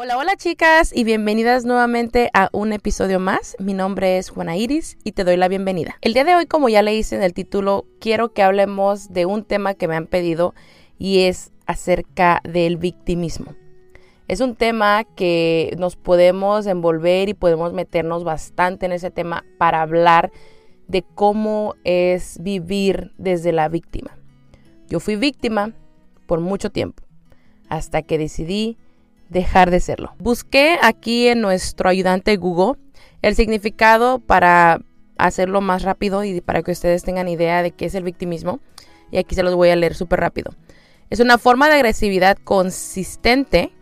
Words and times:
Hola, 0.00 0.16
hola 0.16 0.36
chicas 0.36 0.92
y 0.94 1.02
bienvenidas 1.02 1.64
nuevamente 1.64 2.30
a 2.32 2.50
un 2.52 2.72
episodio 2.72 3.18
más. 3.18 3.56
Mi 3.58 3.74
nombre 3.74 4.16
es 4.16 4.30
Juana 4.30 4.56
Iris 4.56 4.96
y 5.02 5.10
te 5.10 5.24
doy 5.24 5.36
la 5.36 5.48
bienvenida. 5.48 5.96
El 6.02 6.14
día 6.14 6.22
de 6.22 6.36
hoy, 6.36 6.46
como 6.46 6.68
ya 6.68 6.82
le 6.82 6.94
hice 6.94 7.16
en 7.16 7.24
el 7.24 7.34
título, 7.34 7.84
quiero 7.98 8.32
que 8.32 8.44
hablemos 8.44 9.12
de 9.12 9.26
un 9.26 9.42
tema 9.42 9.74
que 9.74 9.88
me 9.88 9.96
han 9.96 10.06
pedido 10.06 10.54
y 11.00 11.22
es 11.22 11.50
acerca 11.66 12.40
del 12.44 12.76
victimismo. 12.76 13.56
Es 14.28 14.40
un 14.40 14.54
tema 14.54 15.02
que 15.02 15.74
nos 15.78 15.96
podemos 15.96 16.68
envolver 16.68 17.28
y 17.28 17.34
podemos 17.34 17.72
meternos 17.72 18.22
bastante 18.22 18.86
en 18.86 18.92
ese 18.92 19.10
tema 19.10 19.44
para 19.58 19.82
hablar 19.82 20.30
de 20.86 21.02
cómo 21.02 21.74
es 21.82 22.38
vivir 22.40 23.10
desde 23.18 23.50
la 23.50 23.68
víctima. 23.68 24.16
Yo 24.86 25.00
fui 25.00 25.16
víctima 25.16 25.72
por 26.26 26.38
mucho 26.38 26.70
tiempo, 26.70 27.02
hasta 27.68 28.02
que 28.02 28.16
decidí 28.16 28.78
dejar 29.28 29.70
de 29.70 29.80
serlo. 29.80 30.14
Busqué 30.18 30.78
aquí 30.82 31.28
en 31.28 31.40
nuestro 31.40 31.88
ayudante 31.88 32.36
Google 32.36 32.78
el 33.22 33.34
significado 33.34 34.20
para 34.20 34.80
hacerlo 35.16 35.60
más 35.60 35.82
rápido 35.82 36.24
y 36.24 36.40
para 36.40 36.62
que 36.62 36.72
ustedes 36.72 37.02
tengan 37.02 37.28
idea 37.28 37.62
de 37.62 37.72
qué 37.72 37.86
es 37.86 37.94
el 37.94 38.04
victimismo. 38.04 38.60
Y 39.10 39.18
aquí 39.18 39.34
se 39.34 39.42
los 39.42 39.54
voy 39.54 39.70
a 39.70 39.76
leer 39.76 39.94
súper 39.94 40.20
rápido. 40.20 40.52
Es 41.10 41.20
una 41.20 41.38
forma 41.38 41.68
de 41.68 41.76
agresividad 41.76 42.36
consistente 42.36 43.72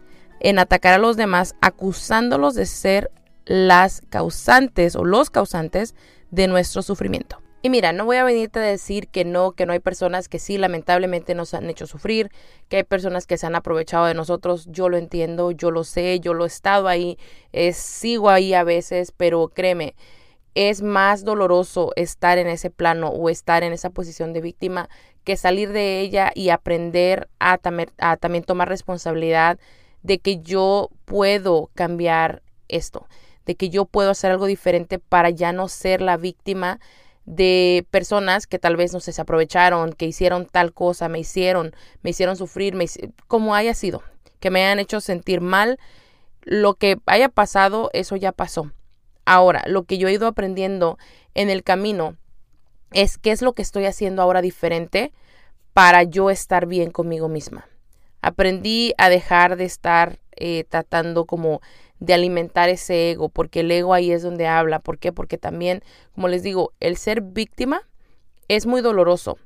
en 0.40 0.59
atacar 0.59 0.95
a 0.95 0.98
los 0.98 1.16
demás 1.16 1.56
acusándolos 1.60 2.54
de 2.54 2.66
ser 2.66 3.10
las 3.45 4.02
causantes 4.09 4.96
o 4.96 5.04
los 5.04 5.30
causantes 5.30 5.95
de 6.30 6.48
nuestro 6.48 6.82
sufrimiento. 6.82 7.40
Y 7.66 7.69
mira, 7.69 7.93
no 7.93 8.05
voy 8.05 8.19
a 8.19 8.23
venirte 8.23 8.61
a 8.61 8.62
decir 8.62 9.09
que 9.09 9.25
no, 9.25 9.51
que 9.51 9.66
no 9.66 9.73
hay 9.73 9.80
personas 9.80 10.29
que 10.29 10.38
sí, 10.38 10.57
lamentablemente 10.57 11.34
nos 11.34 11.52
han 11.52 11.69
hecho 11.69 11.88
sufrir, 11.88 12.30
que 12.69 12.77
hay 12.77 12.84
personas 12.84 13.27
que 13.27 13.37
se 13.38 13.45
han 13.45 13.57
aprovechado 13.57 14.07
de 14.07 14.15
nosotros. 14.15 14.69
Yo 14.70 14.88
lo 14.88 14.97
entiendo, 14.97 15.51
yo 15.51 15.73
lo 15.73 15.83
sé, 15.83 16.21
yo 16.21 16.33
lo 16.33 16.45
he 16.45 16.47
estado 16.47 16.87
ahí, 16.87 17.19
sigo 17.73 18.30
ahí 18.30 18.55
a 18.55 18.62
veces, 18.62 19.10
pero 19.10 19.48
créeme, 19.48 19.97
es 20.55 20.80
más 20.80 21.24
doloroso 21.24 21.90
estar 21.96 22.38
en 22.38 22.46
ese 22.46 22.71
plano 22.71 23.09
o 23.09 23.30
estar 23.30 23.65
en 23.65 23.73
esa 23.73 23.90
posición 23.90 24.33
de 24.33 24.43
víctima 24.43 24.88
que 25.24 25.37
salir 25.37 25.73
de 25.73 25.99
ella 25.99 26.30
y 26.37 26.51
aprender 26.51 27.29
a, 27.40 27.59
a 27.99 28.16
también 28.16 28.45
tomar 28.45 28.68
responsabilidad 28.68 29.59
de 30.05 30.21
que 30.21 30.38
yo 30.38 30.90
puedo 31.05 31.71
cambiar 31.74 32.45
esto, 32.68 33.09
de 33.45 33.57
que 33.57 33.71
yo 33.71 33.87
puedo 33.87 34.10
hacer 34.10 34.30
algo 34.30 34.46
diferente 34.46 35.01
para 35.01 35.30
ya 35.30 35.51
no 35.51 35.66
ser 35.66 36.01
la 36.01 36.16
víctima 36.16 36.79
de 37.27 37.87
personas 37.91 38.46
que 38.46 38.59
tal 38.59 38.77
vez 38.77 38.93
no 38.93 39.01
se 39.01 39.21
aprovecharon, 39.21 39.93
que 39.93 40.07
hicieron 40.07 40.46
tal 40.46 40.73
cosa, 40.73 41.09
me 41.09 41.19
hicieron, 41.19 41.74
me 42.02 42.10
hicieron 42.10 42.37
sufrir, 42.37 42.74
me, 42.74 42.87
como 43.27 43.55
haya 43.55 43.74
sido, 43.74 44.02
que 44.41 44.51
me 44.51 44.65
hayan 44.65 44.79
hecho 44.79 45.01
sentir 45.01 45.41
mal, 45.41 45.79
lo 46.43 46.74
que 46.74 46.99
haya 47.07 47.29
pasado, 47.29 47.91
eso 47.93 48.15
ya 48.15 48.30
pasó. 48.30 48.73
Ahora, 49.24 49.65
lo 49.66 49.83
que 49.83 49.99
yo 49.99 50.07
he 50.07 50.13
ido 50.13 50.29
aprendiendo 50.29 50.99
en 51.35 51.51
el 51.51 51.65
camino 51.65 52.16
es 52.93 53.18
qué 53.18 53.33
es 53.33 53.43
lo 53.43 53.52
que 53.52 53.63
estoy 53.63 53.87
haciendo 53.87 54.23
ahora 54.23 54.40
diferente 54.40 55.13
para 55.73 56.05
yo 56.05 56.30
estar 56.30 56.66
bien 56.66 56.93
conmigo 56.93 57.29
misma. 57.29 57.66
Aprendí 58.23 58.95
a 58.99 59.09
dejar 59.09 59.57
de 59.57 59.65
estar 59.65 60.21
eh, 60.37 60.65
tratando 60.68 61.24
como 61.27 61.61
de 62.01 62.15
alimentar 62.15 62.69
ese 62.69 63.11
ego, 63.11 63.29
porque 63.29 63.61
el 63.61 63.71
ego 63.71 63.95
ahí 63.95 64.12
es 64.12 64.22
donde 64.22 64.47
habla. 64.47 64.81
¿Por 64.81 64.99
qué? 64.99 65.12
Porque 65.12 65.39
también, 65.39 65.83
como 66.15 66.28
les 66.28 66.43
digo, 66.43 66.72
el 66.81 66.97
ser 66.97 67.21
víctima 67.21 67.83
es 68.49 68.66
muy 68.66 68.81
doloroso. 68.81 69.39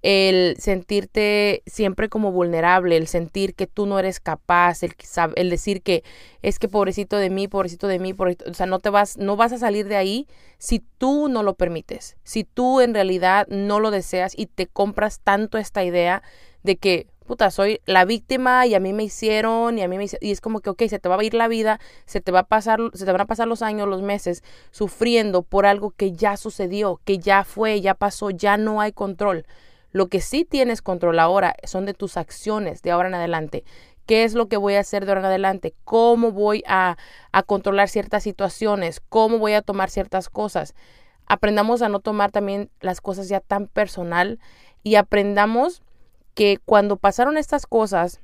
El 0.00 0.56
sentirte 0.58 1.64
siempre 1.66 2.08
como 2.08 2.30
vulnerable, 2.30 2.96
el 2.96 3.08
sentir 3.08 3.56
que 3.56 3.66
tú 3.66 3.84
no 3.84 3.98
eres 3.98 4.20
capaz, 4.20 4.84
el, 4.84 4.94
el 5.34 5.50
decir 5.50 5.82
que 5.82 6.04
es 6.40 6.60
que 6.60 6.68
pobrecito 6.68 7.16
de 7.16 7.30
mí, 7.30 7.48
pobrecito 7.48 7.88
de 7.88 7.98
mí, 7.98 8.14
o 8.16 8.54
sea, 8.54 8.66
no 8.66 8.78
te 8.78 8.90
vas, 8.90 9.16
no 9.16 9.34
vas 9.34 9.52
a 9.52 9.58
salir 9.58 9.88
de 9.88 9.96
ahí 9.96 10.28
si 10.58 10.84
tú 10.98 11.28
no 11.28 11.42
lo 11.42 11.54
permites, 11.54 12.16
si 12.22 12.44
tú 12.44 12.80
en 12.80 12.94
realidad 12.94 13.48
no 13.48 13.80
lo 13.80 13.90
deseas 13.90 14.34
y 14.38 14.46
te 14.46 14.68
compras 14.68 15.18
tanto 15.18 15.58
esta 15.58 15.82
idea 15.82 16.22
de 16.62 16.76
que 16.76 17.08
puta, 17.28 17.50
soy 17.50 17.80
la 17.84 18.06
víctima 18.06 18.66
y 18.66 18.74
a 18.74 18.80
mí 18.80 18.92
me 18.94 19.04
hicieron 19.04 19.78
y 19.78 19.82
a 19.82 19.88
mí 19.88 19.98
me 19.98 20.06
y 20.20 20.32
es 20.32 20.40
como 20.40 20.60
que, 20.60 20.70
ok, 20.70 20.82
se 20.88 20.98
te 20.98 21.08
va 21.08 21.16
a 21.16 21.22
ir 21.22 21.34
la 21.34 21.46
vida, 21.46 21.78
se 22.06 22.22
te 22.22 22.32
va 22.32 22.40
a 22.40 22.42
pasar, 22.44 22.80
se 22.94 23.04
te 23.04 23.12
van 23.12 23.20
a 23.20 23.26
pasar 23.26 23.46
los 23.46 23.60
años, 23.60 23.86
los 23.86 24.00
meses 24.00 24.42
sufriendo 24.70 25.42
por 25.42 25.66
algo 25.66 25.90
que 25.90 26.12
ya 26.12 26.38
sucedió, 26.38 27.00
que 27.04 27.18
ya 27.18 27.44
fue, 27.44 27.82
ya 27.82 27.94
pasó, 27.94 28.30
ya 28.30 28.56
no 28.56 28.80
hay 28.80 28.92
control. 28.92 29.44
Lo 29.92 30.08
que 30.08 30.22
sí 30.22 30.46
tienes 30.46 30.80
control 30.80 31.18
ahora 31.18 31.54
son 31.64 31.84
de 31.84 31.92
tus 31.94 32.16
acciones 32.16 32.80
de 32.82 32.90
ahora 32.90 33.08
en 33.08 33.14
adelante. 33.14 33.62
¿Qué 34.06 34.24
es 34.24 34.32
lo 34.32 34.48
que 34.48 34.56
voy 34.56 34.74
a 34.74 34.80
hacer 34.80 35.04
de 35.04 35.10
ahora 35.10 35.20
en 35.20 35.26
adelante? 35.26 35.74
¿Cómo 35.84 36.32
voy 36.32 36.64
a, 36.66 36.96
a 37.30 37.42
controlar 37.42 37.90
ciertas 37.90 38.22
situaciones? 38.22 39.00
¿Cómo 39.10 39.38
voy 39.38 39.52
a 39.52 39.60
tomar 39.60 39.90
ciertas 39.90 40.30
cosas? 40.30 40.74
Aprendamos 41.26 41.82
a 41.82 41.90
no 41.90 42.00
tomar 42.00 42.32
también 42.32 42.70
las 42.80 43.02
cosas 43.02 43.28
ya 43.28 43.40
tan 43.40 43.66
personal 43.66 44.38
y 44.82 44.94
aprendamos 44.94 45.82
que 46.38 46.60
cuando 46.64 46.98
pasaron 46.98 47.36
estas 47.36 47.66
cosas, 47.66 48.20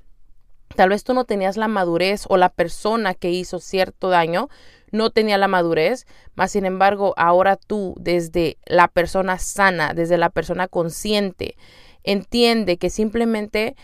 tal 0.76 0.90
vez 0.90 1.02
tú 1.02 1.14
no 1.14 1.24
tenías 1.24 1.56
la 1.56 1.66
madurez 1.66 2.26
o 2.28 2.36
la 2.36 2.48
persona 2.48 3.12
que 3.12 3.32
hizo 3.32 3.58
cierto 3.58 4.08
daño 4.08 4.48
no 4.92 5.10
tenía 5.10 5.36
la 5.36 5.48
madurez, 5.48 6.06
mas 6.36 6.52
sin 6.52 6.64
embargo 6.64 7.14
ahora 7.16 7.56
tú 7.56 7.96
desde 7.98 8.56
la 8.66 8.86
persona 8.86 9.40
sana, 9.40 9.94
desde 9.94 10.16
la 10.16 10.30
persona 10.30 10.68
consciente, 10.68 11.56
entiende 12.04 12.76
que 12.76 12.88
simplemente 12.88 13.74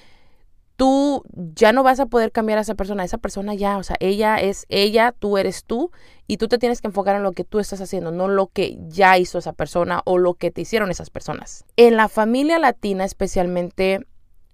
tú 0.77 1.25
ya 1.35 1.73
no 1.73 1.83
vas 1.83 1.99
a 1.99 2.07
poder 2.07 2.31
cambiar 2.31 2.59
a 2.59 2.63
esa 2.63 2.77
persona, 2.77 3.03
esa 3.03 3.19
persona 3.19 3.55
ya, 3.55 3.79
o 3.79 3.83
sea, 3.83 3.97
ella 3.99 4.37
es 4.37 4.65
ella, 4.69 5.13
tú 5.19 5.39
eres 5.39 5.65
tú 5.65 5.91
y 6.29 6.37
tú 6.37 6.47
te 6.47 6.59
tienes 6.59 6.81
que 6.81 6.87
enfocar 6.87 7.17
en 7.17 7.25
lo 7.25 7.33
que 7.33 7.43
tú 7.43 7.59
estás 7.59 7.81
haciendo, 7.81 8.13
no 8.13 8.29
lo 8.29 8.47
que 8.47 8.79
ya 8.87 9.19
hizo 9.19 9.39
esa 9.39 9.55
persona 9.55 10.03
o 10.05 10.19
lo 10.19 10.35
que 10.35 10.53
te 10.53 10.61
hicieron 10.61 10.93
esas 10.93 11.11
personas. 11.11 11.65
En 11.77 11.97
la 11.97 12.09
familia 12.09 12.61
latina 12.61 13.05
especialmente 13.05 14.07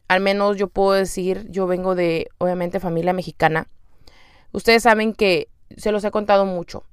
al 0.09 0.21
menos 0.21 0.57
yo 0.57 0.69
puedo 0.69 0.93
decir, 0.93 1.47
yo 1.51 1.67
vengo 1.67 1.95
de, 1.95 2.29
obviamente, 2.39 2.81
familia 2.81 3.13
mexicana. 3.13 3.69
Ustedes 4.53 4.83
saben 4.83 5.13
que 5.13 5.49
se 5.77 5.93
los 5.93 6.05
he 6.05 6.11
contado 6.11 6.47
mucho. 6.47 6.85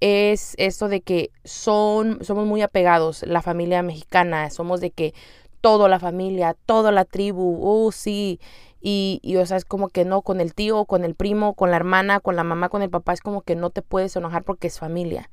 Es 0.00 0.54
esto 0.58 0.88
de 0.88 1.00
que 1.00 1.30
son, 1.44 2.24
somos 2.24 2.46
muy 2.46 2.62
apegados, 2.62 3.22
la 3.22 3.42
familia 3.42 3.82
mexicana, 3.82 4.50
somos 4.50 4.80
de 4.80 4.90
que 4.90 5.14
toda 5.60 5.88
la 5.88 6.00
familia, 6.00 6.56
toda 6.66 6.90
la 6.90 7.04
tribu, 7.04 7.60
oh 7.62 7.92
sí, 7.92 8.40
y, 8.80 9.20
y, 9.22 9.36
o 9.36 9.46
sea, 9.46 9.56
es 9.56 9.64
como 9.64 9.88
que 9.88 10.04
no, 10.04 10.22
con 10.22 10.40
el 10.40 10.54
tío, 10.54 10.84
con 10.86 11.04
el 11.04 11.14
primo, 11.14 11.54
con 11.54 11.70
la 11.70 11.76
hermana, 11.76 12.18
con 12.18 12.34
la 12.34 12.42
mamá, 12.42 12.68
con 12.68 12.82
el 12.82 12.90
papá, 12.90 13.12
es 13.12 13.20
como 13.20 13.42
que 13.42 13.54
no 13.54 13.70
te 13.70 13.80
puedes 13.80 14.16
enojar 14.16 14.42
porque 14.42 14.66
es 14.66 14.80
familia. 14.80 15.30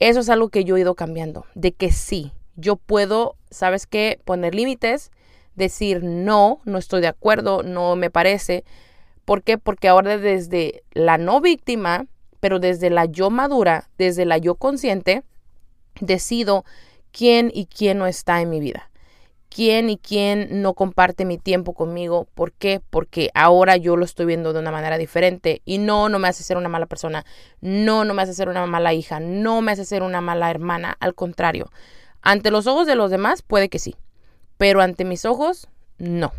Eso 0.00 0.20
es 0.20 0.28
algo 0.28 0.48
que 0.48 0.64
yo 0.64 0.76
he 0.76 0.80
ido 0.80 0.96
cambiando, 0.96 1.46
de 1.54 1.72
que 1.72 1.92
sí, 1.92 2.32
yo 2.56 2.74
puedo, 2.74 3.36
¿sabes 3.50 3.86
qué? 3.86 4.20
Poner 4.24 4.56
límites, 4.56 5.12
decir 5.58 6.02
no, 6.02 6.60
no 6.64 6.78
estoy 6.78 7.02
de 7.02 7.08
acuerdo, 7.08 7.62
no 7.62 7.96
me 7.96 8.10
parece. 8.10 8.64
¿Por 9.26 9.42
qué? 9.42 9.58
Porque 9.58 9.88
ahora 9.88 10.16
desde 10.16 10.82
la 10.92 11.18
no 11.18 11.42
víctima, 11.42 12.06
pero 12.40 12.60
desde 12.60 12.88
la 12.88 13.04
yo 13.04 13.28
madura, 13.28 13.90
desde 13.98 14.24
la 14.24 14.38
yo 14.38 14.54
consciente, 14.54 15.22
decido 16.00 16.64
quién 17.12 17.50
y 17.52 17.66
quién 17.66 17.98
no 17.98 18.06
está 18.06 18.40
en 18.40 18.48
mi 18.48 18.60
vida. 18.60 18.90
Quién 19.50 19.90
y 19.90 19.96
quién 19.96 20.62
no 20.62 20.74
comparte 20.74 21.24
mi 21.24 21.38
tiempo 21.38 21.72
conmigo. 21.72 22.28
¿Por 22.34 22.52
qué? 22.52 22.80
Porque 22.90 23.30
ahora 23.34 23.76
yo 23.76 23.96
lo 23.96 24.04
estoy 24.04 24.26
viendo 24.26 24.52
de 24.52 24.60
una 24.60 24.70
manera 24.70 24.98
diferente. 24.98 25.62
Y 25.64 25.78
no, 25.78 26.10
no 26.10 26.18
me 26.18 26.28
hace 26.28 26.44
ser 26.44 26.58
una 26.58 26.68
mala 26.68 26.84
persona. 26.84 27.24
No, 27.62 28.04
no 28.04 28.12
me 28.12 28.22
hace 28.22 28.34
ser 28.34 28.50
una 28.50 28.66
mala 28.66 28.92
hija. 28.92 29.20
No 29.20 29.62
me 29.62 29.72
hace 29.72 29.86
ser 29.86 30.02
una 30.02 30.20
mala 30.20 30.50
hermana. 30.50 30.96
Al 31.00 31.14
contrario. 31.14 31.70
Ante 32.20 32.50
los 32.50 32.66
ojos 32.66 32.86
de 32.86 32.94
los 32.94 33.10
demás, 33.10 33.40
puede 33.40 33.70
que 33.70 33.78
sí 33.78 33.96
pero 34.58 34.82
ante 34.82 35.04
mis 35.04 35.24
ojos, 35.24 35.68
no. 35.96 36.32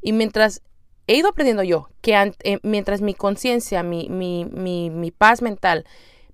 Y 0.00 0.12
mientras 0.12 0.62
he 1.06 1.16
ido 1.16 1.30
aprendiendo 1.30 1.64
yo 1.64 1.88
que 2.00 2.14
eh, 2.44 2.58
mientras 2.62 3.00
mi 3.00 3.14
conciencia, 3.14 3.82
mi, 3.82 4.08
mi, 4.08 4.44
mi, 4.44 4.90
mi 4.90 5.10
paz 5.10 5.42
mental 5.42 5.84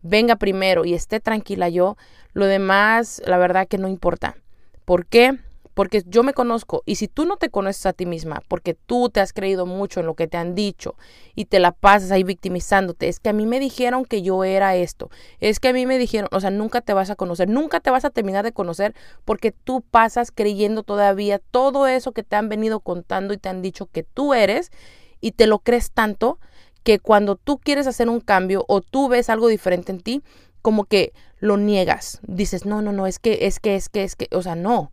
venga 0.02 0.37
primero 0.37 0.85
y 0.85 0.94
esté 0.94 1.20
tranquila 1.20 1.69
yo, 1.69 1.96
lo 2.32 2.46
demás, 2.46 3.23
la 3.25 3.38
verdad 3.38 3.67
que 3.67 3.79
no 3.79 3.88
importa. 3.88 4.37
¿Por 4.85 5.06
qué? 5.06 5.38
Porque 5.78 6.02
yo 6.08 6.25
me 6.25 6.34
conozco 6.34 6.82
y 6.86 6.96
si 6.96 7.06
tú 7.06 7.25
no 7.25 7.36
te 7.36 7.50
conoces 7.50 7.86
a 7.86 7.92
ti 7.92 8.04
misma, 8.04 8.42
porque 8.48 8.75
tú 8.75 9.10
te 9.10 9.20
has 9.20 9.32
creído 9.32 9.64
mucho 9.64 10.00
en 10.00 10.06
lo 10.06 10.14
que 10.14 10.26
te 10.26 10.36
han 10.36 10.56
dicho 10.56 10.96
y 11.36 11.44
te 11.44 11.60
la 11.60 11.70
pasas 11.70 12.10
ahí 12.10 12.25
victimizándote, 12.25 13.06
es 13.06 13.20
que 13.20 13.28
a 13.28 13.32
mí 13.32 13.46
me 13.46 13.60
dijeron 13.60 14.04
que 14.04 14.22
yo 14.22 14.42
era 14.42 14.75
esto, 14.75 15.08
es 15.38 15.60
que 15.60 15.69
a 15.69 15.72
mí 15.72 15.86
me 15.86 15.96
dijeron, 15.96 16.28
o 16.32 16.40
sea, 16.40 16.50
nunca 16.50 16.80
te 16.80 16.94
vas 16.94 17.10
a 17.10 17.14
conocer, 17.14 17.48
nunca 17.48 17.78
te 17.78 17.90
vas 17.90 18.04
a 18.04 18.10
terminar 18.10 18.44
de 18.44 18.50
conocer 18.50 18.92
porque 19.25 19.52
tú 19.52 19.84
pasas 19.88 20.32
creyendo 20.32 20.82
todavía 20.82 21.38
todo 21.38 21.86
eso 21.86 22.10
que 22.10 22.24
te 22.24 22.34
han 22.34 22.48
venido 22.48 22.81
contando 22.81 23.32
y 23.32 23.38
te 23.38 23.48
han 23.48 23.62
dicho 23.62 23.86
que 23.86 24.02
tú 24.02 24.34
eres 24.34 24.72
y 25.20 25.31
te 25.31 25.46
lo 25.46 25.60
crees 25.60 25.92
tanto 25.92 26.40
que 26.82 26.98
cuando 26.98 27.36
tú 27.36 27.56
quieres 27.58 27.86
hacer 27.86 28.08
un 28.08 28.19
cambio 28.19 28.64
o 28.66 28.81
tú 28.81 29.06
ves 29.06 29.31
algo 29.31 29.46
diferente 29.46 29.92
en 29.92 30.00
ti, 30.00 30.22
como 30.60 30.86
que 30.86 31.12
lo 31.38 31.56
niegas, 31.56 32.19
dices, 32.26 32.66
no, 32.66 32.82
no, 32.82 32.90
no, 32.90 33.06
es 33.06 33.20
que, 33.20 33.46
es 33.46 33.60
que, 33.60 33.76
es 33.76 33.88
que, 33.88 34.02
es 34.02 34.16
que, 34.16 34.26
o 34.32 34.42
sea, 34.42 34.56
no 34.56 34.90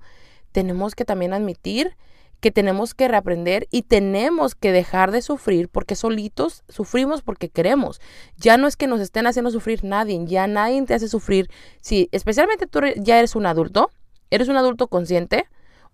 tenemos 0.55 0.95
que 0.95 1.03
también 1.03 1.33
admitir 1.33 1.97
que 2.39 2.49
tenemos 2.49 2.93
que 2.93 3.09
reaprender 3.09 3.67
y 3.71 3.81
tenemos 3.81 4.55
que 4.55 4.71
dejar 4.71 5.11
de 5.11 5.21
sufrir 5.21 5.67
porque 5.67 5.95
solitos 5.95 6.63
sufrimos 6.69 7.21
porque 7.21 7.49
queremos. 7.49 7.99
Ya 8.37 8.55
no 8.55 8.65
es 8.67 8.77
que 8.77 8.87
nos 8.87 9.01
estén 9.01 9.27
haciendo 9.27 9.51
sufrir 9.51 9.83
nadie, 9.83 10.17
ya 10.25 10.47
nadie 10.47 10.81
te 10.83 10.93
hace 10.93 11.09
sufrir. 11.09 11.49
Si 11.81 12.07
especialmente 12.13 12.67
tú 12.67 12.79
ya 12.95 13.19
eres 13.19 13.35
un 13.35 13.47
adulto, 13.47 13.91
eres 14.29 14.47
un 14.47 14.55
adulto 14.55 14.87
consciente, 14.87 15.45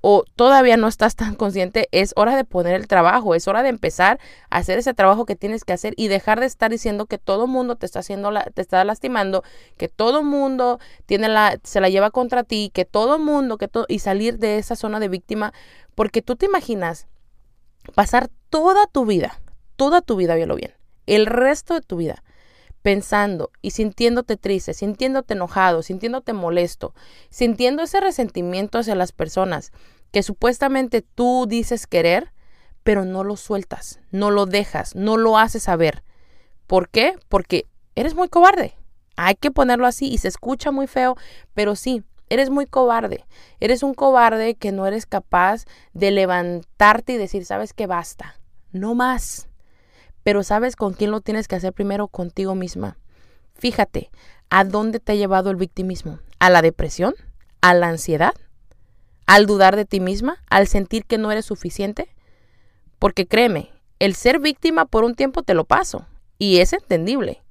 o 0.02 0.24
todavía 0.36 0.78
no 0.78 0.88
estás 0.88 1.16
tan 1.16 1.36
consciente, 1.36 1.88
es 1.92 2.14
hora 2.16 2.36
de 2.36 2.44
poner 2.44 2.74
el 2.74 2.88
trabajo, 2.88 3.36
es 3.36 3.48
hora 3.48 3.64
de 3.64 3.70
empezar 3.70 4.20
a 4.50 4.58
hacer 4.58 4.80
ese 4.80 4.94
trabajo 4.94 5.26
que 5.26 5.36
tienes 5.36 5.64
que 5.64 5.74
hacer 5.74 5.94
y 5.96 6.08
dejar 6.08 6.40
de 6.40 6.48
estar 6.48 6.72
diciendo 6.72 7.06
que 7.06 7.20
todo 7.20 7.48
mundo 7.48 7.76
te 7.76 7.86
está 7.86 8.00
haciendo 8.00 8.32
te 8.54 8.62
está 8.62 8.84
lastimando, 8.84 9.44
que 9.78 9.88
todo 9.88 10.24
mundo 10.24 10.80
tiene 11.06 11.30
la 11.30 11.60
se 11.64 11.80
la 11.80 11.90
lleva 11.90 12.10
contra 12.10 12.44
ti, 12.44 12.72
que 12.74 12.86
todo 12.86 13.20
mundo, 13.20 13.58
que 13.58 13.70
y 13.88 14.00
salir 14.00 14.40
de 14.40 14.58
esa 14.58 14.76
zona 14.76 15.00
de 15.00 15.08
víctima, 15.08 15.54
porque 15.96 16.22
tú 16.22 16.36
te 16.36 16.48
imaginas 16.48 17.08
pasar 17.96 18.30
toda 18.50 18.88
tu 18.88 19.06
vida, 19.06 19.40
toda 19.76 20.02
tu 20.02 20.16
vida, 20.16 20.36
lo 20.46 20.56
bien, 20.56 20.74
el 21.06 21.28
resto 21.28 21.76
de 21.76 21.82
tu 21.82 21.98
vida 21.98 22.24
pensando 22.82 23.52
y 23.62 23.72
sintiéndote 23.72 24.38
triste, 24.38 24.74
sintiéndote 24.74 25.34
enojado, 25.34 25.84
sintiéndote 25.84 26.34
molesto, 26.34 26.94
sintiendo 27.30 27.84
ese 27.84 28.00
resentimiento 28.00 28.80
hacia 28.80 28.96
las 28.96 29.12
personas 29.12 29.72
que 30.12 30.24
supuestamente 30.24 31.02
tú 31.02 31.46
dices 31.48 31.88
querer, 31.88 32.34
pero 32.84 33.06
no 33.06 33.24
lo 33.24 33.38
sueltas, 33.38 34.00
no 34.12 34.32
lo 34.32 34.46
dejas, 34.46 34.96
no 34.96 35.18
lo 35.18 35.38
haces 35.38 35.64
saber. 35.64 36.04
¿Por 36.68 36.90
qué? 36.90 37.16
Porque 37.30 37.68
eres 37.96 38.16
muy 38.16 38.28
cobarde. 38.28 38.76
Hay 39.16 39.36
que 39.36 39.52
ponerlo 39.52 39.86
así 39.86 40.08
y 40.08 40.18
se 40.18 40.28
escucha 40.28 40.72
muy 40.72 40.88
feo, 40.88 41.16
pero 41.54 41.76
sí, 41.76 42.04
eres 42.30 42.50
muy 42.50 42.66
cobarde. 42.66 43.26
Eres 43.60 43.84
un 43.84 43.94
cobarde 43.94 44.56
que 44.56 44.72
no 44.72 44.88
eres 44.88 45.06
capaz 45.06 45.66
de 45.94 46.12
levantarte 46.12 47.14
y 47.14 47.18
decir, 47.18 47.46
sabes 47.46 47.74
que 47.74 47.88
basta, 47.88 48.40
no 48.72 48.96
más. 48.96 49.51
Pero 50.24 50.44
¿sabes 50.44 50.76
con 50.76 50.94
quién 50.94 51.12
lo 51.12 51.22
tienes 51.22 51.48
que 51.48 51.56
hacer 51.56 51.74
primero? 51.74 52.08
Contigo 52.08 52.56
misma. 52.56 52.98
Fíjate, 53.56 54.12
¿a 54.50 54.64
dónde 54.64 55.00
te 55.00 55.14
ha 55.14 55.16
llevado 55.16 55.50
el 55.50 55.56
victimismo? 55.56 56.20
¿A 56.40 56.50
la 56.50 56.62
depresión? 56.62 57.16
¿A 57.62 57.74
la 57.74 57.88
ansiedad? 57.90 58.34
¿Al 59.26 59.46
dudar 59.46 59.76
de 59.76 59.86
ti 59.86 60.00
misma? 60.00 60.44
¿Al 60.50 60.68
sentir 60.68 61.06
que 61.06 61.18
no 61.18 61.32
eres 61.32 61.46
suficiente? 61.46 62.10
Porque 63.00 63.28
créeme, 63.28 63.70
el 64.00 64.16
ser 64.16 64.40
víctima 64.40 64.86
por 64.86 65.04
un 65.04 65.16
tiempo 65.16 65.44
te 65.44 65.54
lo 65.54 65.66
paso 65.66 66.06
y 66.38 66.58
es 66.58 66.74
entendible. 66.74 67.42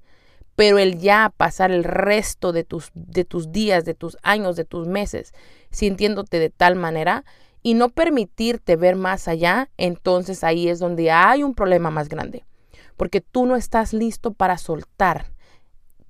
Pero 0.54 0.78
el 0.78 0.98
ya 0.98 1.32
pasar 1.36 1.70
el 1.70 1.84
resto 1.84 2.52
de 2.52 2.64
tus, 2.64 2.90
de 2.94 3.24
tus 3.24 3.50
días, 3.50 3.84
de 3.84 3.94
tus 3.94 4.16
años, 4.22 4.56
de 4.56 4.64
tus 4.64 4.86
meses, 4.86 5.32
sintiéndote 5.70 6.38
de 6.38 6.50
tal 6.50 6.76
manera 6.76 7.24
y 7.62 7.74
no 7.74 7.88
permitirte 7.88 8.76
ver 8.76 8.96
más 8.96 9.26
allá, 9.26 9.70
entonces 9.76 10.44
ahí 10.44 10.68
es 10.68 10.78
donde 10.78 11.10
hay 11.10 11.42
un 11.42 11.54
problema 11.54 11.90
más 11.90 12.08
grande 12.08 12.44
porque 13.00 13.22
tú 13.22 13.46
no 13.46 13.56
estás 13.56 13.94
listo 13.94 14.34
para 14.34 14.58
soltar. 14.58 15.32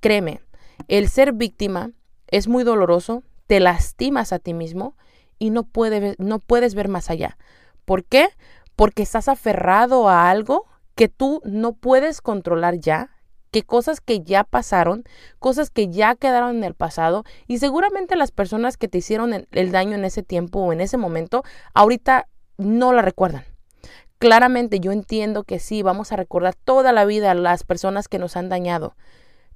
Créeme, 0.01 0.41
el 0.89 1.09
ser 1.09 1.33
víctima 1.33 1.93
es 2.27 2.49
muy 2.49 2.65
doloroso, 2.65 3.23
te 3.47 3.61
lastimas 3.61 4.33
a 4.33 4.41
ti 4.41 4.55
mismo 4.55 4.97
y 5.39 5.51
no, 5.51 5.69
no 6.19 6.39
puedes 6.41 6.75
ver 6.75 6.89
más 6.89 7.09
allá. 7.09 7.39
¿Por 7.85 8.03
qué? 8.03 8.31
Porque 8.75 9.05
estás 9.05 9.29
aferrado 9.29 10.09
a 10.09 10.31
algo 10.31 10.67
que 10.97 11.07
tú 11.07 11.41
no 11.45 11.75
puedes 11.75 12.21
controlar 12.21 12.81
ya, 12.81 13.11
que 13.53 13.63
cosas 13.63 14.01
que 14.01 14.25
ya 14.25 14.43
pasaron, 14.43 15.05
cosas 15.39 15.71
que 15.71 15.93
ya 15.93 16.17
quedaron 16.17 16.57
en 16.57 16.65
el 16.65 16.75
pasado 16.75 17.23
y 17.47 17.59
seguramente 17.59 18.17
las 18.17 18.33
personas 18.33 18.77
que 18.77 18.89
te 18.89 18.99
hicieron 18.99 19.47
el 19.49 19.71
daño 19.71 19.95
en 19.95 20.05
ese 20.05 20.25
tiempo 20.25 20.59
o 20.59 20.73
en 20.73 20.81
ese 20.81 20.97
momento, 20.97 21.45
ahorita 21.73 22.27
no 22.59 22.93
la 22.93 23.03
recuerdan. 23.03 23.45
Claramente 24.21 24.81
yo 24.81 24.93
entiendo 24.93 25.45
que 25.45 25.59
sí, 25.59 25.83
vamos 25.83 26.13
a 26.13 26.17
recordar 26.17 26.55
toda 26.55 26.93
la 26.93 27.07
vida 27.07 27.31
a 27.31 27.35
las 27.35 27.65
personas 27.65 28.07
que 28.07 28.19
nos 28.19 28.37
han 28.37 28.51
dañado, 28.51 28.95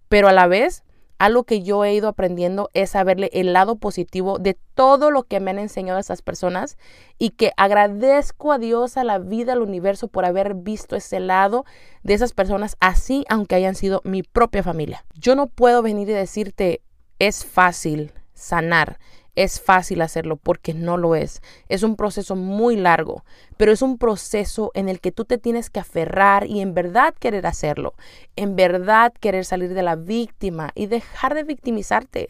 pero 0.09 0.27
a 0.27 0.33
la 0.33 0.47
vez 0.47 0.85
algo 1.19 1.45
que 1.45 1.63
yo 1.63 1.85
he 1.85 1.93
ido 1.93 2.09
aprendiendo 2.09 2.71
es 2.73 2.91
saberle 2.91 3.29
el 3.35 3.53
lado 3.53 3.77
positivo 3.77 4.39
de 4.39 4.57
todo 4.75 5.11
lo 5.11 5.25
que 5.25 5.39
me 5.39 5.51
han 5.51 5.59
enseñado 5.59 5.99
esas 5.99 6.23
personas 6.23 6.79
y 7.19 7.31
que 7.31 7.53
agradezco 7.59 8.53
a 8.53 8.59
Dios, 8.59 8.97
a 8.97 9.05
la 9.05 9.19
vida, 9.19 9.53
al 9.53 9.61
universo 9.61 10.09
por 10.09 10.25
haber 10.25 10.55
visto 10.55 10.97
ese 10.97 11.21
lado 11.21 11.67
de 12.03 12.15
esas 12.15 12.33
personas 12.33 12.79
así, 12.81 13.27
aunque 13.29 13.57
hayan 13.57 13.75
sido 13.75 14.01
mi 14.03 14.23
propia 14.23 14.63
familia. 14.63 15.05
Yo 15.13 15.37
no 15.37 15.47
puedo 15.47 15.83
venir 15.83 16.09
y 16.09 16.15
decirte 16.15 16.81
es 17.19 17.45
fácil 17.45 18.13
sanar, 18.33 18.99
es 19.37 19.61
fácil 19.61 20.03
hacerlo 20.03 20.37
porque 20.37 20.75
no 20.75 20.97
lo 20.97 21.15
es. 21.15 21.43
Es 21.69 21.83
un 21.83 21.97
proceso 21.97 22.37
muy 22.37 22.77
largo, 22.77 23.25
pero 23.57 23.73
es 23.73 23.83
un 23.83 23.99
proceso 23.99 24.71
en 24.75 24.89
el 24.89 25.01
que 25.01 25.13
tú 25.13 25.25
te 25.25 25.39
tienes 25.39 25.71
que 25.71 25.81
aferrar 25.81 26.47
y 26.47 26.61
en 26.61 26.75
verdad 26.75 27.15
querer 27.19 27.47
hacerlo, 27.47 27.95
en 28.37 28.57
verdad 28.57 29.13
querer 29.21 29.45
salir 29.45 29.75
de 29.75 29.83
la 29.83 29.97
víctima 29.97 30.71
y 30.75 30.87
dejar 30.87 31.35
de 31.35 31.45
victimizarte. 31.45 32.29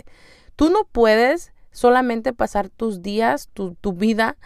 Tú 0.57 0.71
no 0.71 0.85
puedes 0.91 1.53
solamente 1.73 2.33
pasar 2.33 2.69
tus 2.69 3.03
días, 3.03 3.51
tu, 3.53 3.77
vida 3.93 4.37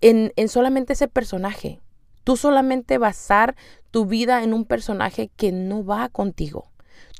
en, 0.00 0.32
en 0.36 0.48
solamente 0.48 0.94
ese 0.94 1.08
personaje. 1.08 1.80
Tú 2.24 2.36
solamente 2.36 2.98
basar 2.98 3.54
tu 3.92 4.06
vida 4.06 4.42
en 4.42 4.52
un 4.52 4.64
personaje 4.64 5.30
que 5.36 5.52
no 5.52 5.84
va 5.84 6.08
contigo. 6.08 6.70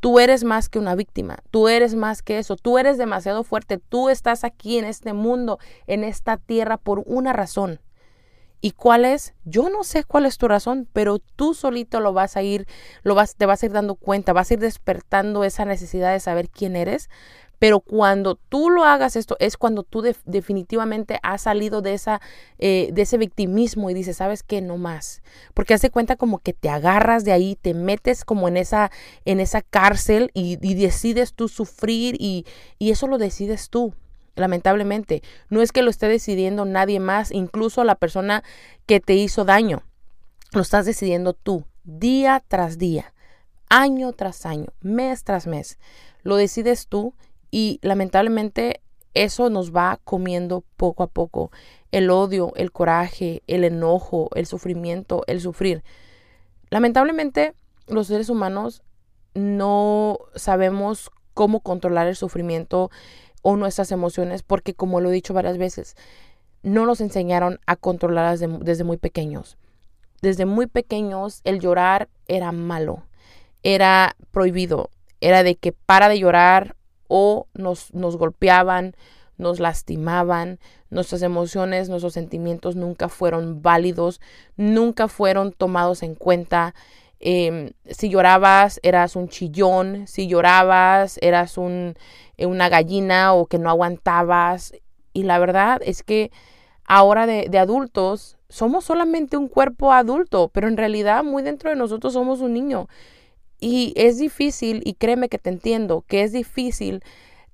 Tú 0.01 0.19
eres 0.19 0.45
más 0.45 0.69
que 0.69 0.79
una 0.79 0.95
víctima, 0.95 1.39
tú 1.51 1.69
eres 1.69 1.95
más 1.95 2.23
que 2.23 2.39
eso, 2.39 2.57
tú 2.57 2.79
eres 2.79 2.99
demasiado 2.99 3.45
fuerte, 3.45 3.79
tú 3.79 4.09
estás 4.09 4.45
aquí 4.45 4.79
en 4.79 4.85
este 4.85 5.15
mundo, 5.15 5.59
en 5.87 6.05
esta 6.05 6.37
tierra 6.37 6.77
por 6.77 7.03
una 7.07 7.33
razón. 7.33 7.81
¿Y 8.61 8.73
cuál 8.73 9.05
es? 9.05 9.35
Yo 9.45 9.69
no 9.69 9.85
sé 9.85 10.05
cuál 10.05 10.27
es 10.27 10.39
tu 10.39 10.49
razón, 10.49 10.89
pero 10.93 11.19
tú 11.19 11.55
solito 11.55 12.01
lo 12.01 12.13
vas 12.13 12.37
a 12.37 12.43
ir, 12.43 12.67
lo 13.03 13.15
vas, 13.15 13.37
te 13.37 13.47
vas 13.47 13.63
a 13.63 13.67
ir 13.67 13.73
dando 13.73 13.95
cuenta, 13.95 14.33
vas 14.33 14.51
a 14.51 14.55
ir 14.55 14.61
despertando 14.61 15.45
esa 15.45 15.65
necesidad 15.65 16.13
de 16.13 16.21
saber 16.21 16.49
quién 16.49 16.75
eres, 16.75 17.09
pero 17.59 17.81
cuando 17.81 18.37
tú 18.37 18.71
lo 18.71 18.85
hagas 18.85 19.17
esto, 19.17 19.37
es 19.41 19.57
cuando 19.57 19.83
tú 19.83 20.03
definitivamente 20.25 21.19
has 21.23 21.43
salido 21.43 21.81
de, 21.81 21.95
esa, 21.95 22.21
eh, 22.59 22.91
de 22.93 23.03
ese 23.03 23.19
victimismo 23.19 23.89
y 23.89 23.95
dices, 23.95 24.19
¿sabes 24.19 24.43
qué? 24.43 24.61
No 24.61 24.77
más. 24.77 25.23
Porque 25.55 25.75
hace 25.75 25.91
cuenta 25.91 26.17
como 26.17 26.39
que 26.39 26.53
te 26.53 26.69
agarras 26.69 27.25
de 27.25 27.33
ahí, 27.33 27.57
te 27.61 27.73
metes 27.75 28.25
como 28.25 28.49
en 28.49 28.57
esa, 28.57 28.91
en 29.25 29.41
esa 29.41 29.63
cárcel 29.63 30.31
y, 30.35 30.57
decides 30.57 31.33
tú 31.33 31.49
sufrir 31.49 32.17
y, 32.19 32.45
y 32.79 32.91
eso 32.91 33.07
lo 33.07 33.19
decides 33.19 33.71
tú 33.71 33.95
lamentablemente. 34.35 35.23
No 35.49 35.63
es 35.63 35.73
que 35.73 35.83
lo 35.83 35.91
esté 35.91 36.09
decidiendo 36.09 36.67
nadie 36.67 37.01
más, 37.01 37.33
incluso 37.33 37.83
la 37.85 37.95
persona 37.95 38.45
que 38.85 39.01
te 39.01 39.15
hizo 39.15 39.45
daño. 39.45 39.83
Lo 40.53 40.61
estás 40.61 40.87
decidiendo 40.87 41.33
tú, 41.33 41.65
día 41.85 42.43
tras 42.47 42.79
día, 42.79 43.15
año 43.69 44.13
tras 44.13 44.47
año, 44.47 44.69
mes 44.81 45.25
tras 45.25 45.47
mes. 45.47 45.79
Lo 46.23 46.37
decides 46.37 46.87
tú 46.87 47.15
y 47.51 47.79
lamentablemente 47.83 48.81
eso 49.15 49.49
nos 49.49 49.75
va 49.75 49.99
comiendo 50.05 50.63
poco 50.77 51.03
a 51.03 51.07
poco. 51.07 51.51
El 51.91 52.11
odio, 52.11 52.53
el 52.57 52.71
coraje, 52.71 53.43
el 53.47 53.65
enojo, 53.65 54.29
el 54.35 54.47
sufrimiento, 54.47 55.23
el 55.27 55.41
sufrir. 55.41 55.83
Lamentablemente 56.71 57.55
los 57.87 58.09
seres 58.09 58.29
humanos 58.29 58.83
no 59.35 60.19
sabemos 60.35 61.11
cómo 61.35 61.61
controlar 61.61 62.07
el 62.07 62.17
sufrimiento 62.17 62.91
o 63.43 63.57
nuestras 63.57 63.93
emociones 63.93 64.43
porque 64.43 64.75
como 64.75 65.01
lo 65.01 65.11
he 65.11 65.15
dicho 65.15 65.35
varias 65.35 65.59
veces, 65.59 65.97
no 66.63 66.85
nos 66.85 67.01
enseñaron 67.01 67.61
a 67.67 67.77
controlarlas 67.77 68.41
desde 68.61 68.85
muy 68.85 68.97
pequeños. 68.97 69.57
Desde 70.21 70.47
muy 70.47 70.67
pequeños 70.67 71.41
el 71.45 71.61
llorar 71.61 72.09
era 72.27 72.53
malo, 72.53 73.05
era 73.63 74.17
prohibido, 74.31 74.91
era 75.21 75.43
de 75.43 75.57
que 75.57 75.73
para 75.73 76.09
de 76.09 76.19
llorar 76.19 76.76
o 77.09 77.47
nos, 77.55 77.93
nos 77.95 78.17
golpeaban, 78.17 78.95
nos 79.39 79.61
lastimaban, 79.61 80.59
nuestras 80.91 81.23
emociones, 81.23 81.89
nuestros 81.89 82.15
sentimientos 82.15 82.77
nunca 82.77 83.09
fueron 83.09 83.63
válidos, 83.63 84.21
nunca 84.57 85.09
fueron 85.09 85.53
tomados 85.53 86.03
en 86.03 86.15
cuenta. 86.15 86.75
Em, 87.19 87.73
si 87.87 88.09
llorabas, 88.09 88.79
eras 88.83 89.17
un 89.17 89.29
chillón, 89.29 90.07
si 90.07 90.27
llorabas, 90.29 91.19
eras 91.23 91.59
un, 91.59 91.97
eh, 92.37 92.47
una 92.47 92.69
gallina 92.69 93.35
o 93.35 93.47
que 93.47 93.59
no 93.59 93.71
aguantabas. 93.71 94.75
Y 95.13 95.25
la 95.25 95.39
verdad 95.39 95.81
es 95.85 96.03
que 96.03 96.31
ahora 96.85 97.27
de, 97.27 97.49
de 97.51 97.59
adultos 97.59 98.37
somos 98.49 98.85
solamente 98.85 99.37
un 99.37 99.49
cuerpo 99.49 99.93
adulto, 99.93 100.51
pero 100.53 100.69
en 100.69 100.77
realidad 100.77 101.25
muy 101.25 101.43
dentro 101.43 101.71
de 101.71 101.77
nosotros 101.77 102.13
somos 102.13 102.41
un 102.41 102.53
niño. 102.53 102.89
Y 103.61 103.95
es 103.97 104.19
difícil, 104.19 104.83
y 104.85 104.95
créeme 104.95 105.29
que 105.29 105.39
te 105.39 105.51
entiendo, 105.51 106.05
que 106.07 106.23
es 106.23 106.33
difícil 106.33 107.03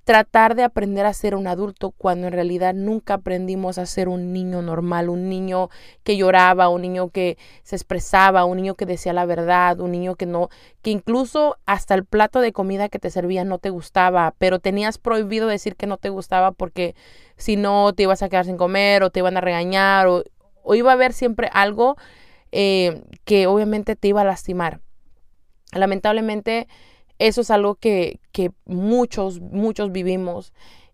tratar 0.03 0.55
de 0.55 0.63
aprender 0.63 1.05
a 1.05 1.13
ser 1.13 1.33
un 1.35 1.47
adulto 1.47 1.91
cuando 1.91 2.27
en 2.27 2.33
realidad 2.33 2.73
nunca 2.73 3.15
aprendimos 3.15 3.77
a 3.77 3.85
ser 3.85 4.09
un 4.09 4.33
niño 4.33 4.61
normal, 4.61 5.07
un 5.07 5.29
niño 5.29 5.69
que 6.03 6.17
lloraba, 6.17 6.67
un 6.67 6.81
niño 6.81 7.09
que 7.09 7.37
se 7.63 7.77
expresaba, 7.77 8.43
un 8.43 8.57
niño 8.57 8.75
que 8.75 8.85
decía 8.85 9.13
la 9.13 9.25
verdad, 9.25 9.79
un 9.79 9.91
niño 9.91 10.15
que 10.15 10.25
no, 10.25 10.49
que 10.81 10.91
incluso 10.91 11.55
hasta 11.65 11.93
el 11.93 12.05
plato 12.05 12.41
de 12.41 12.51
comida 12.51 12.89
que 12.89 12.99
te 12.99 13.09
servía 13.09 13.45
no 13.45 13.59
te 13.59 13.69
gustaba, 13.69 14.33
pero 14.37 14.59
tenías 14.59 14.97
prohibido 14.97 15.47
decir 15.47 15.75
que 15.77 15.87
no 15.87 15.97
te 15.97 16.09
gustaba 16.09 16.51
porque 16.51 16.95
si 17.37 17.55
no 17.55 17.93
te 17.93 18.03
ibas 18.03 18.23
a 18.23 18.29
quedar 18.29 18.45
sin 18.45 18.57
comer 18.57 19.03
o 19.03 19.09
te 19.09 19.19
iban 19.19 19.37
a 19.37 19.41
regañar 19.41 20.07
o, 20.07 20.23
iba 20.75 20.91
a 20.91 20.93
haber 20.95 21.13
siempre 21.13 21.49
algo 21.53 21.95
eh, 22.51 23.01
que 23.23 23.47
obviamente 23.47 23.95
te 23.95 24.09
iba 24.09 24.21
a 24.21 24.25
lastimar. 24.25 24.81
Lamentablemente, 25.75 26.67
eso 27.19 27.41
es 27.41 27.51
algo 27.51 27.75
que, 27.75 28.19
que 28.31 28.51
muchos, 28.65 29.39
muchos 29.39 29.91
vivimos. 29.91 30.53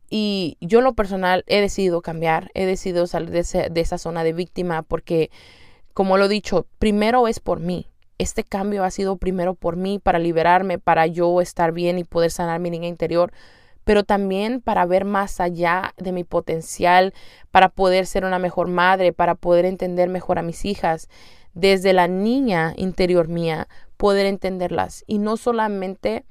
Y 0.10 0.58
yo 0.60 0.82
lo 0.82 0.94
personal 0.94 1.44
he 1.48 1.62
decidido 1.62 2.02
cambiar, 2.02 2.50
he 2.54 2.66
decidido 2.66 3.06
salir 3.08 3.30
de, 3.30 3.70
de 3.70 3.82
esa 3.82 3.98
zona 3.98 4.24
de 4.24 4.34
víctima 4.34 4.82
porque, 4.82 5.30
como 5.94 6.18
lo 6.18 6.26
he 6.26 6.30
dicho, 6.30 6.66
primero 6.80 7.28
es 7.28 7.40
por 7.40 7.60
mí. 7.60 7.88
Este 8.18 8.44
cambio 8.44 8.84
ha 8.84 8.92
sido 8.92 9.18
primero 9.18 9.54
por 9.54 9.78
mí, 9.78 10.00
para 10.00 10.20
liberarme, 10.20 10.78
para 10.78 11.08
yo 11.08 11.42
estar 11.42 11.72
bien 11.72 12.00
y 12.00 12.04
poder 12.04 12.32
sanar 12.32 12.60
mi 12.60 12.70
niña 12.70 12.88
interior, 12.88 13.32
pero 13.86 14.04
también 14.04 14.62
para 14.62 14.86
ver 14.86 15.06
más 15.06 15.40
allá 15.40 15.94
de 15.98 16.12
mi 16.12 16.24
potencial, 16.24 17.14
para 17.50 17.70
poder 17.70 18.06
ser 18.06 18.26
una 18.26 18.38
mejor 18.38 18.68
madre, 18.68 19.14
para 19.14 19.36
poder 19.36 19.66
entender 19.66 20.10
mejor 20.10 20.38
a 20.38 20.44
mis 20.44 20.66
hijas, 20.66 21.08
desde 21.54 21.94
la 21.94 22.08
niña 22.08 22.74
interior 22.76 23.28
mía, 23.30 23.68
poder 24.00 24.28
entenderlas 24.28 25.04
y 25.08 25.18
no 25.18 25.36
solamente 25.36 26.24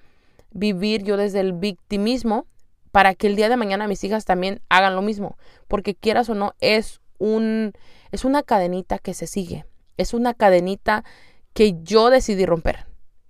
vivir 0.50 1.02
yo 1.02 1.18
desde 1.18 1.40
el 1.40 1.52
victimismo 1.52 2.46
para 2.92 3.14
que 3.14 3.26
el 3.26 3.36
día 3.36 3.50
de 3.50 3.58
mañana 3.58 3.86
mis 3.86 4.02
hijas 4.04 4.24
también 4.24 4.62
hagan 4.70 4.96
lo 4.96 5.02
mismo, 5.02 5.36
porque 5.68 5.94
quieras 5.94 6.30
o 6.30 6.34
no 6.34 6.54
es 6.60 7.02
un 7.18 7.74
es 8.10 8.24
una 8.24 8.42
cadenita 8.42 8.98
que 8.98 9.12
se 9.12 9.26
sigue, 9.26 9.66
es 9.98 10.14
una 10.14 10.32
cadenita 10.32 11.04
que 11.52 11.74
yo 11.82 12.08
decidí 12.08 12.46
romper 12.46 12.87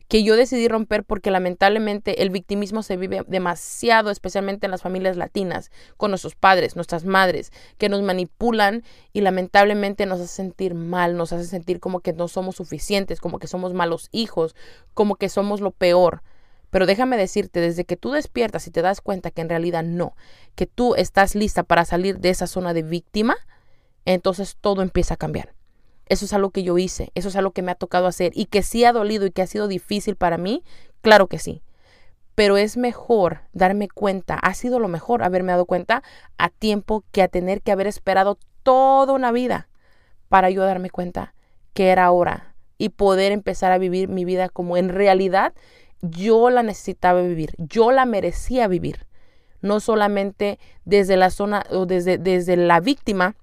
que 0.08 0.22
yo 0.22 0.36
decidí 0.36 0.68
romper 0.68 1.04
porque 1.04 1.30
lamentablemente 1.30 2.22
el 2.22 2.30
victimismo 2.30 2.82
se 2.82 2.96
vive 2.96 3.22
demasiado, 3.26 4.10
especialmente 4.10 4.66
en 4.66 4.70
las 4.70 4.80
familias 4.82 5.18
latinas, 5.18 5.70
con 5.98 6.10
nuestros 6.10 6.34
padres, 6.34 6.76
nuestras 6.76 7.04
madres, 7.04 7.52
que 7.76 7.90
nos 7.90 8.02
manipulan 8.02 8.82
y 9.12 9.20
lamentablemente 9.20 10.06
nos 10.06 10.20
hace 10.20 10.34
sentir 10.34 10.74
mal, 10.74 11.16
nos 11.16 11.32
hace 11.34 11.44
sentir 11.44 11.78
como 11.78 12.00
que 12.00 12.14
no 12.14 12.26
somos 12.26 12.56
suficientes, 12.56 13.20
como 13.20 13.38
que 13.38 13.46
somos 13.46 13.74
malos 13.74 14.08
hijos, 14.10 14.56
como 14.94 15.16
que 15.16 15.28
somos 15.28 15.60
lo 15.60 15.72
peor. 15.72 16.22
Pero 16.70 16.86
déjame 16.86 17.18
decirte, 17.18 17.60
desde 17.60 17.84
que 17.84 17.96
tú 17.96 18.10
despiertas 18.10 18.66
y 18.66 18.70
te 18.70 18.82
das 18.82 19.02
cuenta 19.02 19.30
que 19.30 19.42
en 19.42 19.48
realidad 19.50 19.84
no, 19.84 20.16
que 20.54 20.66
tú 20.66 20.94
estás 20.94 21.34
lista 21.34 21.62
para 21.62 21.84
salir 21.84 22.18
de 22.18 22.30
esa 22.30 22.46
zona 22.46 22.72
de 22.72 22.82
víctima, 22.82 23.36
entonces 24.06 24.56
todo 24.58 24.80
empieza 24.80 25.14
a 25.14 25.18
cambiar. 25.18 25.57
Eso 26.08 26.24
es 26.24 26.32
algo 26.32 26.50
que 26.50 26.62
yo 26.62 26.78
hice, 26.78 27.10
eso 27.14 27.28
es 27.28 27.36
algo 27.36 27.50
que 27.52 27.62
me 27.62 27.70
ha 27.70 27.74
tocado 27.74 28.06
hacer 28.06 28.32
y 28.34 28.46
que 28.46 28.62
sí 28.62 28.84
ha 28.84 28.92
dolido 28.92 29.26
y 29.26 29.30
que 29.30 29.42
ha 29.42 29.46
sido 29.46 29.68
difícil 29.68 30.16
para 30.16 30.38
mí, 30.38 30.64
claro 31.00 31.26
que 31.26 31.38
sí. 31.38 31.62
Pero 32.34 32.56
es 32.56 32.76
mejor 32.76 33.40
darme 33.52 33.88
cuenta, 33.88 34.34
ha 34.34 34.54
sido 34.54 34.78
lo 34.78 34.88
mejor 34.88 35.22
haberme 35.22 35.52
dado 35.52 35.66
cuenta 35.66 36.02
a 36.38 36.50
tiempo 36.50 37.04
que 37.12 37.22
a 37.22 37.28
tener 37.28 37.62
que 37.62 37.72
haber 37.72 37.86
esperado 37.86 38.38
toda 38.62 39.12
una 39.12 39.32
vida 39.32 39.68
para 40.28 40.50
yo 40.50 40.62
darme 40.62 40.90
cuenta 40.90 41.34
que 41.74 41.88
era 41.88 42.10
hora 42.10 42.54
y 42.78 42.90
poder 42.90 43.32
empezar 43.32 43.72
a 43.72 43.78
vivir 43.78 44.08
mi 44.08 44.24
vida 44.24 44.48
como 44.48 44.76
en 44.76 44.88
realidad 44.88 45.52
yo 46.00 46.50
la 46.50 46.62
necesitaba 46.62 47.22
vivir, 47.22 47.54
yo 47.58 47.90
la 47.90 48.04
merecía 48.04 48.68
vivir, 48.68 49.06
no 49.60 49.80
solamente 49.80 50.58
desde 50.84 51.16
la 51.16 51.30
zona 51.30 51.64
o 51.70 51.86
desde, 51.86 52.18
desde 52.18 52.56
la 52.56 52.80
víctima, 52.80 53.34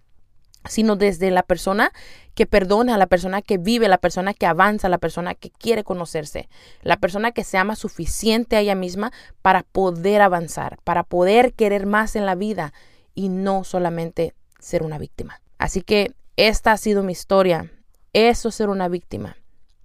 sino 0.67 0.95
desde 0.95 1.31
la 1.31 1.43
persona 1.43 1.91
que 2.33 2.45
perdona, 2.45 2.97
la 2.97 3.07
persona 3.07 3.41
que 3.41 3.57
vive, 3.57 3.87
la 3.87 3.97
persona 3.97 4.33
que 4.33 4.45
avanza, 4.45 4.89
la 4.89 4.97
persona 4.97 5.35
que 5.35 5.49
quiere 5.51 5.83
conocerse, 5.83 6.49
la 6.81 6.97
persona 6.97 7.31
que 7.31 7.43
se 7.43 7.57
ama 7.57 7.75
suficiente 7.75 8.55
a 8.55 8.59
ella 8.59 8.75
misma 8.75 9.11
para 9.41 9.63
poder 9.63 10.21
avanzar, 10.21 10.79
para 10.83 11.03
poder 11.03 11.53
querer 11.53 11.85
más 11.85 12.15
en 12.15 12.25
la 12.25 12.35
vida 12.35 12.73
y 13.13 13.29
no 13.29 13.63
solamente 13.63 14.33
ser 14.59 14.83
una 14.83 14.97
víctima. 14.97 15.41
Así 15.57 15.81
que 15.81 16.13
esta 16.35 16.73
ha 16.73 16.77
sido 16.77 17.03
mi 17.03 17.13
historia. 17.13 17.71
Eso 18.13 18.49
es 18.49 18.55
ser 18.55 18.69
una 18.69 18.87
víctima. 18.87 19.37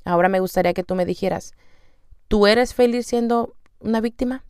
Ahora 0.05 0.29
me 0.29 0.41
gustaría 0.41 0.73
que 0.73 0.83
tú 0.83 0.95
me 0.95 1.05
dijeras, 1.05 1.53
¿tú 2.29 2.47
eres 2.47 2.75
feliz 2.75 3.07
siendo 3.07 3.55
una 3.79 4.01
víctima? 4.01 4.45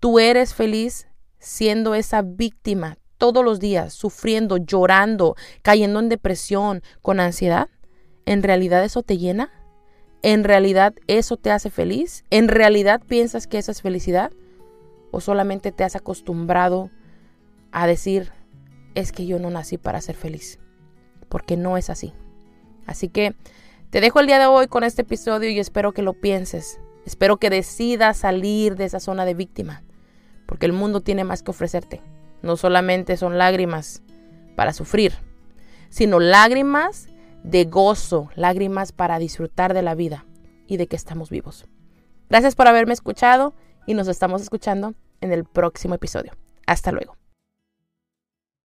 ¿Tú 0.00 0.18
eres 0.18 0.54
feliz 0.54 1.06
siendo 1.38 1.94
esa 1.94 2.22
víctima 2.22 2.98
todos 3.22 3.44
los 3.44 3.60
días 3.60 3.94
sufriendo, 3.94 4.56
llorando, 4.56 5.36
cayendo 5.62 6.00
en 6.00 6.08
depresión, 6.08 6.82
con 7.02 7.20
ansiedad? 7.20 7.68
¿En 8.26 8.42
realidad 8.42 8.82
eso 8.82 9.04
te 9.04 9.16
llena? 9.16 9.52
¿En 10.22 10.42
realidad 10.42 10.92
eso 11.06 11.36
te 11.36 11.52
hace 11.52 11.70
feliz? 11.70 12.24
¿En 12.30 12.48
realidad 12.48 13.00
piensas 13.06 13.46
que 13.46 13.58
esa 13.58 13.70
es 13.70 13.80
felicidad? 13.80 14.32
¿O 15.12 15.20
solamente 15.20 15.70
te 15.70 15.84
has 15.84 15.94
acostumbrado 15.94 16.90
a 17.70 17.86
decir, 17.86 18.32
es 18.96 19.12
que 19.12 19.24
yo 19.24 19.38
no 19.38 19.50
nací 19.50 19.78
para 19.78 20.00
ser 20.00 20.16
feliz? 20.16 20.58
Porque 21.28 21.56
no 21.56 21.76
es 21.76 21.90
así. 21.90 22.12
Así 22.86 23.08
que 23.08 23.36
te 23.90 24.00
dejo 24.00 24.18
el 24.18 24.26
día 24.26 24.40
de 24.40 24.46
hoy 24.46 24.66
con 24.66 24.82
este 24.82 25.02
episodio 25.02 25.48
y 25.48 25.60
espero 25.60 25.92
que 25.92 26.02
lo 26.02 26.14
pienses. 26.14 26.80
Espero 27.06 27.36
que 27.36 27.50
decidas 27.50 28.16
salir 28.16 28.74
de 28.74 28.86
esa 28.86 28.98
zona 28.98 29.24
de 29.24 29.34
víctima, 29.34 29.84
porque 30.44 30.66
el 30.66 30.72
mundo 30.72 31.02
tiene 31.02 31.22
más 31.22 31.44
que 31.44 31.52
ofrecerte 31.52 32.02
no 32.42 32.56
solamente 32.56 33.16
son 33.16 33.38
lágrimas 33.38 34.02
para 34.56 34.72
sufrir, 34.72 35.14
sino 35.88 36.20
lágrimas 36.20 37.08
de 37.42 37.64
gozo, 37.64 38.30
lágrimas 38.34 38.92
para 38.92 39.18
disfrutar 39.18 39.74
de 39.74 39.82
la 39.82 39.94
vida 39.94 40.24
y 40.66 40.76
de 40.76 40.86
que 40.86 40.96
estamos 40.96 41.30
vivos. 41.30 41.66
Gracias 42.28 42.54
por 42.54 42.68
haberme 42.68 42.94
escuchado 42.94 43.54
y 43.86 43.94
nos 43.94 44.08
estamos 44.08 44.42
escuchando 44.42 44.94
en 45.20 45.32
el 45.32 45.44
próximo 45.44 45.94
episodio. 45.94 46.32
Hasta 46.66 46.92
luego. 46.92 47.21